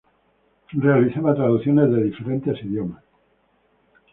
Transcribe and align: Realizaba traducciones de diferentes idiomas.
Realizaba 0.73 1.35
traducciones 1.35 1.91
de 1.91 2.05
diferentes 2.05 2.59
idiomas. 2.63 3.03